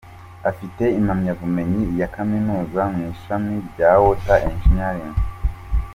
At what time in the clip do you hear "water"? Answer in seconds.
4.03-4.37